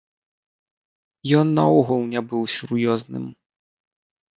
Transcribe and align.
Ён 1.41 1.47
наогул 1.61 2.01
не 2.17 2.21
быў 2.35 2.43
сур'ёзным. 2.59 3.25